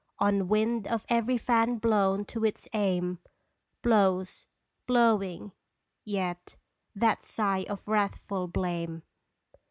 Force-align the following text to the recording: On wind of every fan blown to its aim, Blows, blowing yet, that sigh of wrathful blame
On 0.17 0.47
wind 0.47 0.87
of 0.87 1.05
every 1.09 1.37
fan 1.37 1.77
blown 1.77 2.25
to 2.25 2.43
its 2.43 2.67
aim, 2.73 3.19
Blows, 3.83 4.47
blowing 4.87 5.51
yet, 6.03 6.55
that 6.95 7.21
sigh 7.21 7.67
of 7.69 7.87
wrathful 7.87 8.47
blame 8.47 9.03